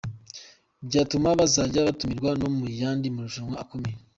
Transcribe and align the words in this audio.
Byatuma 0.87 1.27
bazajya 1.39 1.87
batumirwa 1.87 2.29
no 2.39 2.47
mu 2.55 2.65
yandi 2.79 3.05
marushanwa 3.15 3.55
akomeye. 3.63 3.97